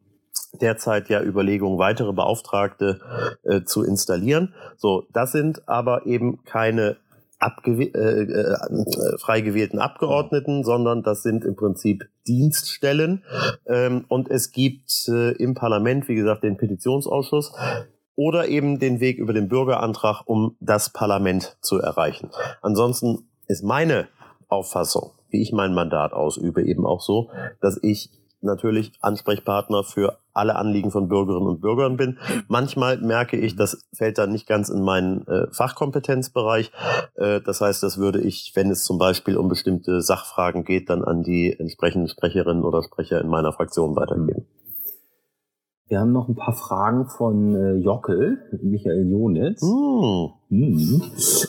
[0.61, 3.01] derzeit ja Überlegungen, weitere Beauftragte
[3.43, 4.55] äh, zu installieren.
[4.77, 6.97] So, das sind aber eben keine
[7.39, 13.23] abgew äh, äh, frei gewählten Abgeordneten, sondern das sind im Prinzip Dienststellen.
[13.67, 17.53] Ähm, und es gibt äh, im Parlament, wie gesagt, den Petitionsausschuss,
[18.17, 22.31] oder eben den Weg über den Bürgerantrag, um das Parlament zu erreichen.
[22.63, 24.07] Ansonsten ist meine
[24.49, 28.11] Auffassung, wie ich mein Mandat ausübe, eben auch so, dass ich
[28.45, 32.19] natürlich Ansprechpartner für alle Anliegen von Bürgerinnen und Bürgern bin.
[32.49, 36.73] Manchmal merke ich, das fällt dann nicht ganz in meinen äh, Fachkompetenzbereich.
[37.15, 41.05] Äh, das heißt, das würde ich, wenn es zum Beispiel um bestimmte Sachfragen geht, dann
[41.05, 44.47] an die entsprechenden Sprecherinnen oder Sprecher in meiner Fraktion weitergeben.
[45.87, 49.61] Wir haben noch ein paar Fragen von äh, Jockel, Michael Jonitz.
[49.61, 50.31] Hm.
[50.49, 51.03] Hm.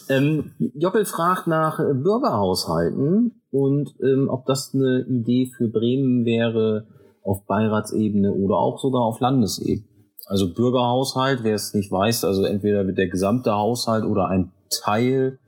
[0.09, 6.87] Ähm, Jockel fragt nach äh, Bürgerhaushalten und ähm, ob das eine Idee für Bremen wäre
[7.23, 9.87] auf Beiratsebene oder auch sogar auf Landesebene.
[10.25, 14.51] Also Bürgerhaushalt, wer es nicht weiß, also entweder wird der gesamte Haushalt oder ein
[14.83, 15.39] Teil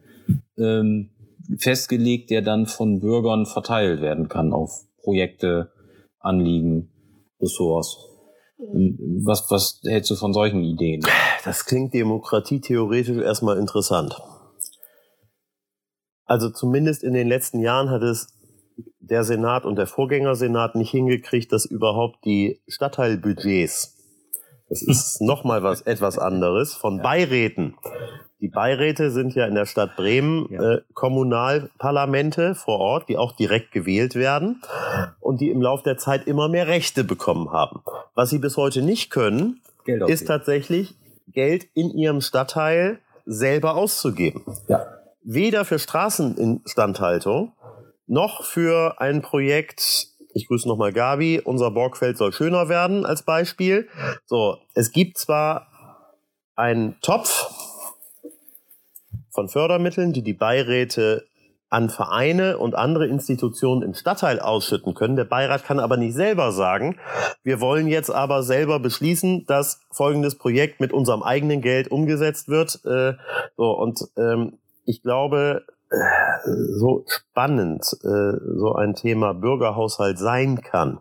[0.58, 1.10] ähm,
[1.58, 5.72] festgelegt, der dann von Bürgern verteilt werden kann auf Projekte,
[6.20, 6.90] Anliegen,
[7.42, 8.07] Ressorts.
[8.60, 11.06] Was, was hältst du von solchen Ideen?
[11.46, 14.20] Das klingt demokratietheoretisch erstmal interessant.
[16.26, 18.28] Also zumindest in den letzten Jahren hat es
[19.00, 23.96] der Senat und der Vorgängersenat nicht hingekriegt, dass überhaupt die Stadtteilbudgets,
[24.70, 27.76] das ist nochmal was etwas anderes, von Beiräten.
[28.40, 30.74] Die Beiräte sind ja in der Stadt Bremen Ja.
[30.74, 34.62] äh, Kommunalparlamente vor Ort, die auch direkt gewählt werden
[35.20, 37.82] und die im Laufe der Zeit immer mehr Rechte bekommen haben.
[38.14, 40.96] Was sie bis heute nicht können, ist tatsächlich
[41.32, 44.44] Geld in ihrem Stadtteil selber auszugeben.
[44.68, 44.86] Ja.
[45.24, 47.54] Weder für Straßeninstandhaltung
[48.06, 53.90] noch für ein Projekt, ich grüße nochmal Gabi, unser Borgfeld soll schöner werden als Beispiel.
[54.26, 55.68] So, es gibt zwar
[56.56, 57.50] einen Topf
[59.38, 61.28] von Fördermitteln, die die Beiräte
[61.70, 65.16] an Vereine und andere Institutionen im Stadtteil ausschütten können.
[65.16, 66.98] Der Beirat kann aber nicht selber sagen,
[67.44, 72.84] wir wollen jetzt aber selber beschließen, dass folgendes Projekt mit unserem eigenen Geld umgesetzt wird.
[72.84, 73.14] Äh,
[73.58, 80.98] so, und ähm, ich glaube, äh, so spannend äh, so ein Thema Bürgerhaushalt sein kann.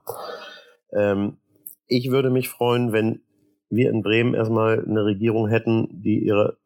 [0.92, 1.38] Ähm,
[1.86, 3.22] ich würde mich freuen, wenn
[3.70, 6.58] wir in Bremen erstmal eine Regierung hätten, die ihre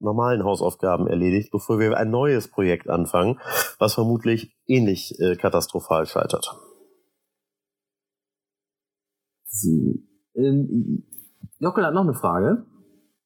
[0.00, 3.40] normalen Hausaufgaben erledigt, bevor wir ein neues Projekt anfangen,
[3.78, 6.54] was vermutlich ähnlich äh, katastrophal scheitert.
[9.46, 9.94] So.
[10.34, 11.04] Ähm,
[11.58, 12.66] Jockel hat noch eine Frage.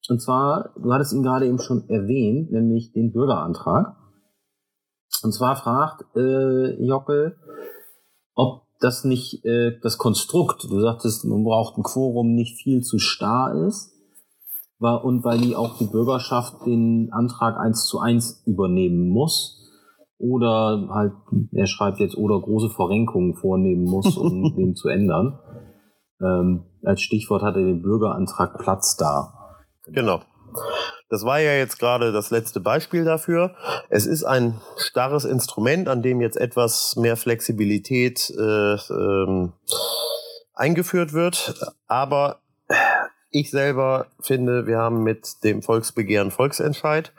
[0.08, 3.96] Und zwar, du hattest ihn gerade eben schon erwähnt, nämlich den Bürgerantrag.
[5.22, 7.36] Und zwar fragt äh, Jockel,
[8.34, 12.98] ob das nicht äh, das Konstrukt, du sagtest, man braucht ein Quorum, nicht viel zu
[12.98, 13.92] starr ist.
[14.78, 19.56] War, und weil die auch die Bürgerschaft den Antrag eins zu eins übernehmen muss.
[20.18, 21.12] Oder halt,
[21.52, 25.38] er schreibt jetzt, oder große Verrenkungen vornehmen muss, um den zu ändern.
[26.20, 29.56] Ähm, als Stichwort hat er den Bürgerantrag Platz da.
[29.86, 30.20] Genau.
[31.10, 33.54] Das war ja jetzt gerade das letzte Beispiel dafür.
[33.88, 39.52] Es ist ein starres Instrument, an dem jetzt etwas mehr Flexibilität äh, ähm,
[40.54, 41.54] eingeführt wird.
[41.86, 42.40] Aber
[43.30, 47.12] ich selber finde, wir haben mit dem Volksbegehren Volksentscheid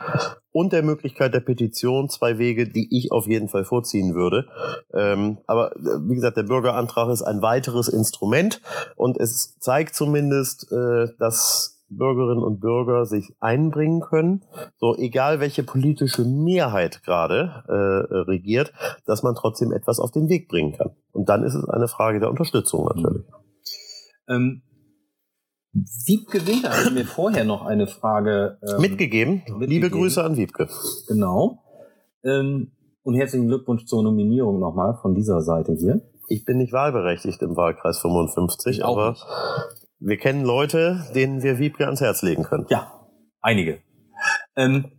[0.52, 4.48] und der Möglichkeit der Petition zwei Wege, die ich auf jeden Fall vorziehen würde.
[4.94, 8.62] Ähm, aber äh, wie gesagt, der Bürgerantrag ist ein weiteres Instrument
[8.96, 14.44] und es zeigt zumindest, äh, dass Bürgerinnen und Bürger sich einbringen können,
[14.78, 18.74] so egal welche politische Mehrheit gerade äh, regiert,
[19.06, 20.92] dass man trotzdem etwas auf den Weg bringen kann.
[21.12, 23.26] Und dann ist es eine Frage der Unterstützung natürlich.
[24.28, 24.62] Ähm,
[26.06, 29.44] Wiebke Winter hat mir vorher noch eine Frage ähm, Mitgegeben.
[29.46, 29.92] Liebe mitgegeben.
[29.92, 30.68] Grüße an Wiebke.
[31.08, 31.64] Genau.
[32.24, 32.72] Ähm,
[33.04, 36.02] und herzlichen Glückwunsch zur Nominierung nochmal von dieser Seite hier.
[36.28, 39.26] Ich bin nicht wahlberechtigt im Wahlkreis 55, Ich auch aber nicht.
[40.00, 42.66] wir kennen Leute, denen wir Wiebke ans Herz legen können.
[42.70, 42.92] Ja,
[43.42, 43.80] einige.
[44.56, 44.92] Ähm,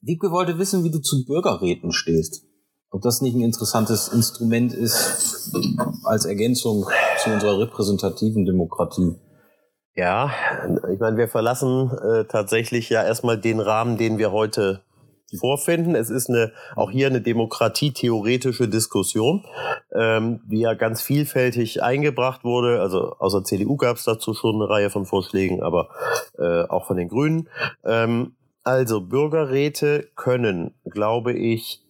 [0.00, 2.46] Wiebke wollte wissen, wie du zu Bürgerräten stehst.
[2.90, 5.52] Ob das nicht ein interessantes Instrument ist
[6.04, 6.86] als Ergänzung
[7.18, 9.16] zu unserer repräsentativen Demokratie.
[9.96, 10.32] Ja,
[10.92, 14.82] ich meine, wir verlassen äh, tatsächlich ja erstmal den Rahmen, den wir heute
[15.38, 15.94] vorfinden.
[15.94, 19.44] Es ist eine, auch hier eine demokratietheoretische Diskussion,
[19.92, 22.80] ähm, die ja ganz vielfältig eingebracht wurde.
[22.80, 25.88] Also außer CDU gab es dazu schon eine Reihe von Vorschlägen, aber
[26.38, 27.48] äh, auch von den Grünen.
[27.84, 31.82] Ähm, also Bürgerräte können, glaube ich,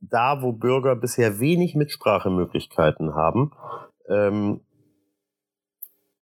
[0.00, 3.52] da, wo Bürger bisher wenig Mitsprachemöglichkeiten haben,
[4.08, 4.60] ähm,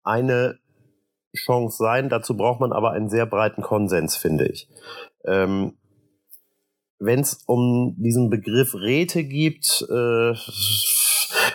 [0.03, 0.59] eine
[1.35, 2.09] Chance sein.
[2.09, 4.69] Dazu braucht man aber einen sehr breiten Konsens, finde ich.
[5.25, 5.77] Ähm,
[6.99, 10.33] Wenn es um diesen Begriff Räte gibt, äh,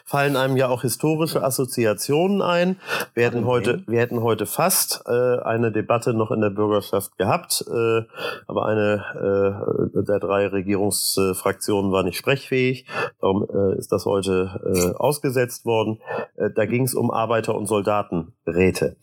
[0.09, 2.81] fallen einem ja auch historische Assoziationen ein.
[3.12, 7.62] Wir hätten heute, wir hätten heute fast äh, eine Debatte noch in der Bürgerschaft gehabt,
[7.68, 8.03] äh,
[8.47, 12.87] aber eine äh, der drei Regierungsfraktionen war nicht sprechfähig.
[13.21, 16.01] Darum äh, ist das heute äh, ausgesetzt worden.
[16.37, 18.97] Äh, da ging es um Arbeiter- und Soldatenräte.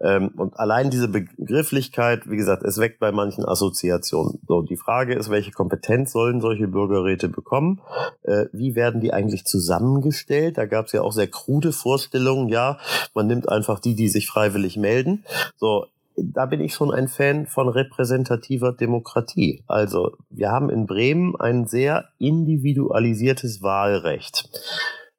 [0.00, 4.40] Ähm, und allein diese Begrifflichkeit, wie gesagt, es weckt bei manchen Assoziationen.
[4.48, 7.80] So, die Frage ist, welche Kompetenz sollen solche Bürgerräte bekommen?
[8.22, 10.58] Äh, wie werden die eigentlich zusammengestellt?
[10.58, 12.48] Da gab es ja auch sehr krude Vorstellungen.
[12.48, 12.78] Ja,
[13.14, 15.24] man nimmt einfach die, die sich freiwillig melden.
[15.56, 15.86] So,
[16.16, 19.62] da bin ich schon ein Fan von repräsentativer Demokratie.
[19.66, 24.48] Also wir haben in Bremen ein sehr individualisiertes Wahlrecht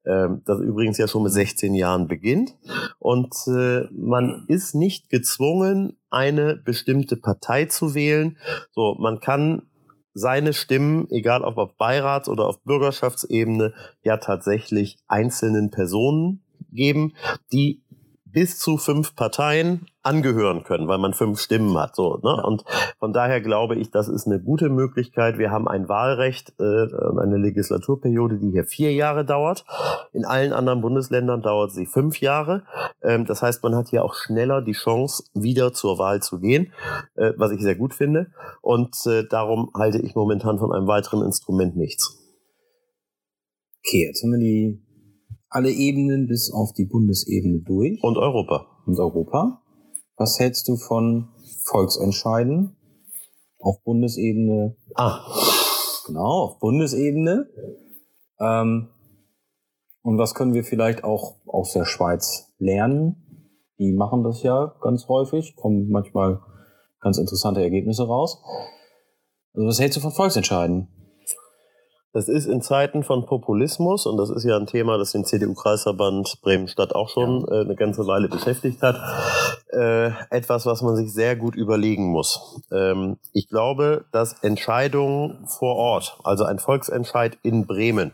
[0.06, 2.56] ähm, das übrigens ja schon mit 16 Jahren beginnt.
[3.00, 8.38] Und äh, man ist nicht gezwungen, eine bestimmte Partei zu wählen.
[8.72, 9.64] So, man kann
[10.14, 17.14] seine Stimmen, egal ob auf Beirats- oder auf Bürgerschaftsebene, ja tatsächlich einzelnen Personen geben,
[17.52, 17.84] die
[18.26, 21.96] bis zu fünf Parteien angehören können, weil man fünf Stimmen hat.
[21.96, 22.44] So, ne?
[22.44, 22.64] Und
[23.00, 25.38] von daher glaube ich, das ist eine gute Möglichkeit.
[25.38, 26.88] Wir haben ein Wahlrecht äh,
[27.20, 29.66] eine Legislaturperiode, die hier vier Jahre dauert.
[30.12, 32.64] In allen anderen Bundesländern dauert sie fünf Jahre.
[33.04, 36.74] Ähm, das heißt, man hat hier auch schneller die Chance, wieder zur Wahl zu gehen,
[37.16, 38.32] äh, was ich sehr gut finde.
[38.62, 42.18] Und äh, darum halte ich momentan von einem weiteren Instrument nichts.
[43.86, 44.92] Okay, jetzt haben wir die
[45.50, 48.00] alle Ebenen bis auf die Bundesebene durch.
[48.02, 48.66] Und Europa.
[48.86, 49.61] Und Europa.
[50.22, 51.30] Was hältst du von
[51.64, 52.76] Volksentscheiden
[53.58, 54.76] auf Bundesebene?
[54.94, 55.20] Ah.
[56.06, 57.50] Genau, auf Bundesebene.
[58.40, 58.90] Ähm,
[60.04, 63.66] und was können wir vielleicht auch aus der Schweiz lernen?
[63.80, 66.40] Die machen das ja ganz häufig, kommen manchmal
[67.00, 68.44] ganz interessante Ergebnisse raus.
[69.56, 70.88] Also was hältst du von Volksentscheiden?
[72.14, 76.42] Das ist in Zeiten von Populismus, und das ist ja ein Thema, das den CDU-Kreisverband
[76.42, 78.98] Bremen-Stadt auch schon äh, eine ganze Weile beschäftigt hat,
[79.72, 82.62] äh, etwas, was man sich sehr gut überlegen muss.
[82.70, 88.12] Ähm, ich glaube, dass Entscheidungen vor Ort, also ein Volksentscheid in Bremen,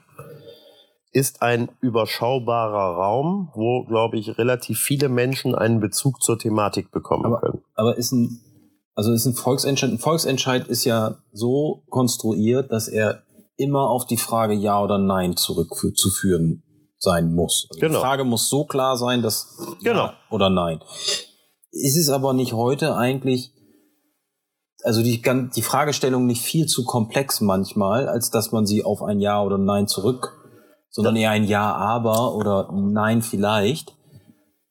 [1.12, 7.25] ist ein überschaubarer Raum, wo, glaube ich, relativ viele Menschen einen Bezug zur Thematik bekommen
[7.25, 7.63] aber, können.
[7.73, 8.41] Aber ist ein,
[8.93, 13.23] also ist ein Volksentscheid, ein Volksentscheid ist ja so konstruiert, dass er
[13.58, 16.63] immer auf die Frage Ja oder Nein zurückzuführen
[16.98, 17.67] sein muss.
[17.70, 18.00] Also genau.
[18.00, 20.06] Die Frage muss so klar sein, dass genau.
[20.06, 20.80] Ja oder Nein.
[21.72, 23.52] Ist es aber nicht heute eigentlich,
[24.84, 25.22] also die,
[25.56, 29.58] die Fragestellung nicht viel zu komplex manchmal, als dass man sie auf ein Ja oder
[29.58, 30.34] Nein zurück,
[30.89, 33.98] sondern eher ein Ja, aber oder Nein vielleicht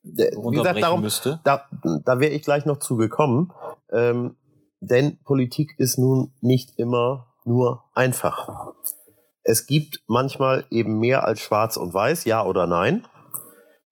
[0.07, 1.41] wie gesagt, darum, müsste?
[1.45, 1.63] Da,
[2.05, 3.53] da wäre ich gleich noch zu gekommen.
[3.93, 4.37] Ähm,
[4.81, 8.73] denn Politik ist nun nicht immer nur einfach.
[9.43, 13.07] Es gibt manchmal eben mehr als schwarz und weiß, ja oder nein.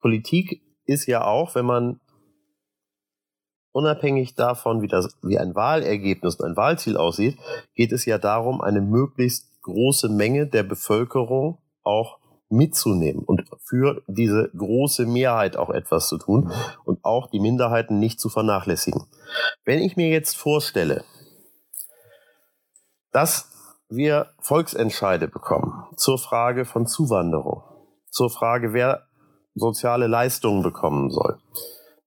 [0.01, 2.01] Politik ist ja auch, wenn man
[3.73, 7.39] unabhängig davon, wie, das, wie ein Wahlergebnis und ein Wahlziel aussieht,
[7.75, 12.19] geht es ja darum, eine möglichst große Menge der Bevölkerung auch
[12.51, 16.53] mitzunehmen und für diese große Mehrheit auch etwas zu tun
[16.85, 19.07] und auch die Minderheiten nicht zu vernachlässigen.
[19.65, 21.05] Wenn ich mir jetzt vorstelle,
[23.15, 23.49] dass
[23.89, 27.63] wir Volksentscheide bekommen zur Frage von Zuwanderung,
[28.11, 29.07] zur Frage, wer
[29.55, 31.39] soziale Leistungen bekommen soll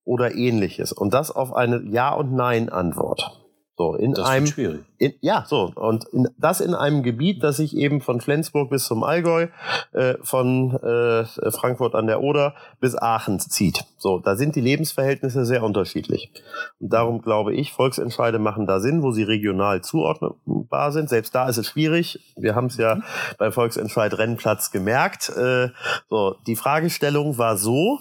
[0.03, 3.46] oder ähnliches und das auf eine Ja- und Nein-Antwort.
[3.77, 4.85] So, in das einem, schwierig.
[4.97, 5.71] In, ja, so.
[5.75, 9.49] Und in, das in einem Gebiet, das sich eben von Flensburg bis zum Allgäu,
[9.93, 13.85] äh, von äh, Frankfurt an der Oder bis Aachen zieht.
[13.99, 16.31] So, da sind die Lebensverhältnisse sehr unterschiedlich.
[16.79, 21.09] Und darum glaube ich, Volksentscheide machen da Sinn, wo sie regional zuordnbar sind.
[21.09, 22.19] Selbst da ist es schwierig.
[22.35, 23.03] Wir haben es ja mhm.
[23.37, 25.29] beim Volksentscheid Rennplatz gemerkt.
[25.29, 25.69] Äh,
[26.09, 27.99] so, die Fragestellung war so,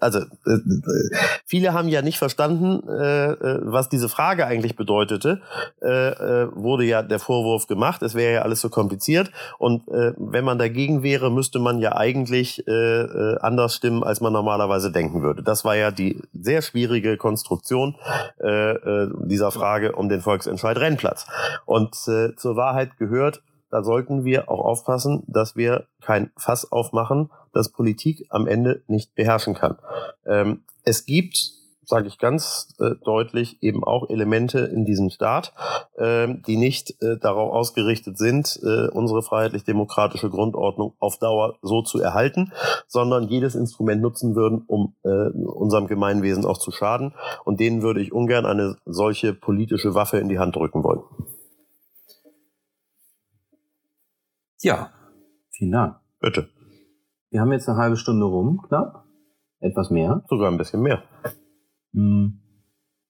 [0.00, 0.58] also äh,
[1.44, 5.42] viele haben ja nicht verstanden, äh, äh, was diese Frage eigentlich bedeutete.
[5.82, 9.30] Äh, äh, wurde ja der Vorwurf gemacht, es wäre ja alles so kompliziert.
[9.58, 14.20] Und äh, wenn man dagegen wäre, müsste man ja eigentlich äh, äh, anders stimmen, als
[14.20, 15.42] man normalerweise denken würde.
[15.42, 17.96] Das war ja die sehr schwierige Konstruktion
[18.42, 21.26] äh, äh, dieser Frage um den Volksentscheid Rennplatz.
[21.66, 27.30] Und äh, zur Wahrheit gehört, da sollten wir auch aufpassen, dass wir kein Fass aufmachen,
[27.52, 29.78] das Politik am Ende nicht beherrschen kann.
[30.26, 31.52] Ähm, es gibt,
[31.84, 35.52] sage ich ganz äh, deutlich, eben auch Elemente in diesem Staat,
[35.96, 42.00] äh, die nicht äh, darauf ausgerichtet sind, äh, unsere freiheitlich-demokratische Grundordnung auf Dauer so zu
[42.00, 42.52] erhalten,
[42.86, 47.14] sondern jedes Instrument nutzen würden, um äh, unserem Gemeinwesen auch zu schaden.
[47.44, 51.02] Und denen würde ich ungern eine solche politische Waffe in die Hand drücken wollen.
[54.62, 54.90] Ja,
[55.52, 55.96] vielen Dank.
[56.20, 56.48] Bitte.
[57.30, 59.04] Wir haben jetzt eine halbe Stunde rum, knapp.
[59.60, 60.22] Etwas mehr.
[60.28, 61.02] Sogar ein bisschen mehr.
[61.92, 62.40] Hm.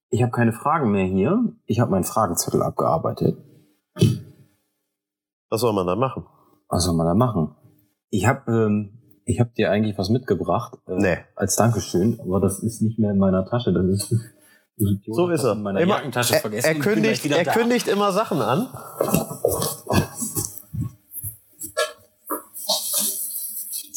[0.09, 1.39] Ich habe keine Fragen mehr hier.
[1.65, 3.37] Ich habe meinen Fragenzettel abgearbeitet.
[5.49, 6.25] Was soll man da machen?
[6.69, 7.55] Was soll man da machen?
[8.09, 10.77] Ich habe ähm, ich hab dir eigentlich was mitgebracht.
[10.87, 11.17] Äh, Nee.
[11.35, 13.71] Als Dankeschön, aber das ist nicht mehr in meiner Tasche.
[13.73, 14.13] Das ist.
[15.07, 15.53] So ist er.
[15.53, 16.67] In meiner Immer- Jackentasche Er, vergessen.
[16.67, 18.67] er, bin kündigt, er kündigt immer Sachen an.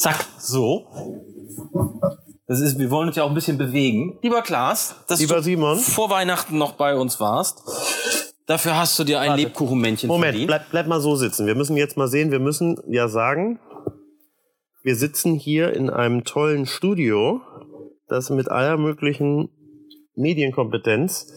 [0.05, 0.85] Zack, so.
[2.45, 4.19] Das ist, wir wollen uns ja auch ein bisschen bewegen.
[4.21, 5.79] Lieber Klaas, dass Lieber du Simon.
[5.79, 7.63] vor Weihnachten noch bei uns warst.
[8.45, 9.41] Dafür hast du dir ein Warte.
[9.41, 10.47] Lebkuchenmännchen Moment, verdient.
[10.47, 11.47] bleib, bleib mal so sitzen.
[11.47, 13.59] Wir müssen jetzt mal sehen, wir müssen ja sagen,
[14.83, 17.41] wir sitzen hier in einem tollen Studio,
[18.07, 19.49] das mit aller möglichen
[20.13, 21.33] Medienkompetenz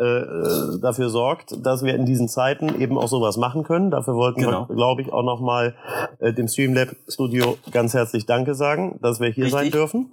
[0.00, 3.90] äh, äh, dafür sorgt, dass wir in diesen Zeiten eben auch sowas machen können.
[3.90, 4.66] Dafür wollten Genau.
[4.68, 5.74] wir, glaube ich, auch nochmal
[6.20, 9.72] äh, dem Streamlab Studio ganz herzlich Danke sagen, dass wir hier sein Richtig.
[9.74, 10.10] dürfen.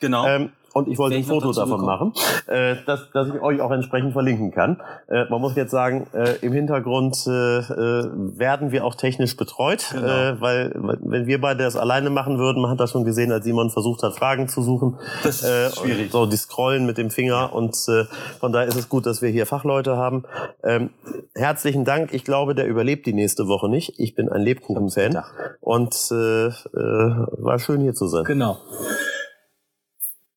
[0.00, 0.26] Genau.
[0.26, 2.12] Ähm, und ich wollte ein Foto davon machen,
[2.46, 4.80] äh, dass, dass ich euch auch entsprechend verlinken kann.
[5.08, 8.08] Äh, man muss jetzt sagen, äh, im Hintergrund äh, äh,
[8.38, 10.06] werden wir auch technisch betreut, Genau.
[10.06, 13.44] äh, weil wenn wir beide das alleine machen würden, man hat das schon gesehen, als
[13.44, 14.98] Simon versucht hat, Fragen zu suchen.
[15.22, 16.10] Das ist äh, schwierig.
[16.12, 18.04] So, die scrollen mit dem Finger und äh,
[18.40, 20.24] von daher ist es gut, dass wir hier Fachleute haben.
[20.64, 20.90] Ähm,
[21.34, 22.12] herzlichen Dank.
[22.14, 23.94] Ich glaube, der überlebt die nächste Woche nicht.
[23.98, 25.22] Ich bin ein Lebkuchen-Fan
[25.60, 28.24] und äh, äh, war schön hier zu sein.
[28.24, 28.58] Genau.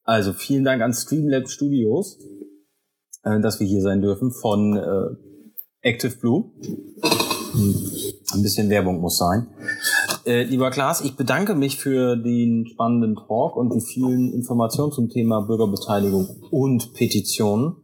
[0.04, 2.18] Also vielen Dank an Streamlab Studios,
[3.24, 6.52] äh, dass wir hier sein dürfen von äh, Active Blue.
[7.54, 7.76] Hm,
[8.34, 9.48] Ein bisschen Werbung muss sein.
[10.26, 15.10] Äh, lieber Klaas, ich bedanke mich für den spannenden Talk und die vielen Informationen zum
[15.10, 17.76] Thema Bürgerbeteiligung und Petitionen.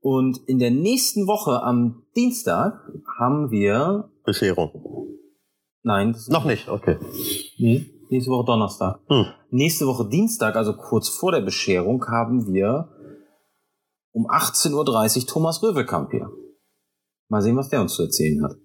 [0.00, 2.74] Und in der nächsten Woche am Dienstag
[3.18, 5.08] haben wir, Bescherung.
[5.82, 6.98] nein, das ist Noch nicht, okay.
[7.56, 9.00] Nee, nächste Woche Donnerstag.
[9.08, 9.24] Hm.
[9.56, 12.88] Nächste Woche Dienstag, also kurz vor der Bescherung, haben wir
[14.10, 14.74] um 18.30
[15.20, 16.28] Uhr Thomas Röwekamp hier.
[17.28, 18.56] Mal sehen, was der uns zu erzählen hat.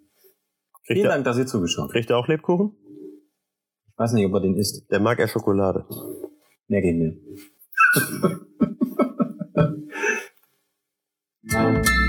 [0.88, 1.92] Kriegt Vielen er, Dank, dass ihr zugeschaut habt.
[1.94, 2.76] kriegt er auch Lebkuchen?
[3.86, 4.90] Ich weiß nicht, ob er den isst.
[4.90, 5.86] Der mag er Schokolade.
[6.68, 7.20] Mehr geht mir.